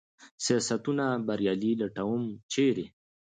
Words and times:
سیاستونه 0.45 1.05
بریالي 1.27 1.71
لټوم، 1.81 2.23
چېرې؟ 2.51 2.85